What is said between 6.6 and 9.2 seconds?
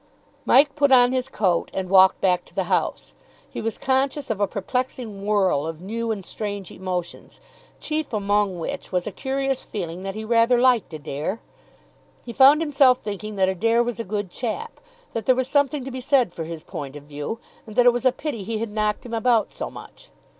emotions, chief among which was a